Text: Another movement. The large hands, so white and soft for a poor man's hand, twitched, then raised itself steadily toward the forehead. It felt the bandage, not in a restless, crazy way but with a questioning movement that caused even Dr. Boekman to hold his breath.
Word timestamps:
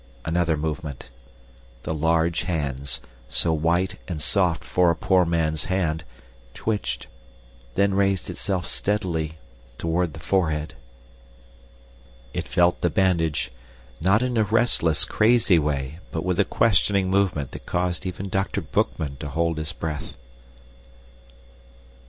Another 0.25 0.57
movement. 0.57 1.09
The 1.83 1.93
large 1.93 2.41
hands, 2.41 3.01
so 3.29 3.53
white 3.53 3.99
and 4.07 4.19
soft 4.19 4.63
for 4.63 4.89
a 4.89 4.95
poor 4.95 5.25
man's 5.25 5.65
hand, 5.65 6.05
twitched, 6.55 7.05
then 7.75 7.93
raised 7.93 8.27
itself 8.27 8.65
steadily 8.65 9.37
toward 9.77 10.13
the 10.13 10.19
forehead. 10.19 10.73
It 12.33 12.47
felt 12.47 12.81
the 12.81 12.89
bandage, 12.89 13.51
not 14.01 14.23
in 14.23 14.37
a 14.37 14.43
restless, 14.43 15.05
crazy 15.05 15.59
way 15.59 15.99
but 16.11 16.25
with 16.25 16.39
a 16.39 16.45
questioning 16.45 17.11
movement 17.11 17.51
that 17.51 17.67
caused 17.67 18.03
even 18.03 18.27
Dr. 18.27 18.61
Boekman 18.63 19.17
to 19.19 19.29
hold 19.29 19.59
his 19.59 19.71
breath. 19.71 20.15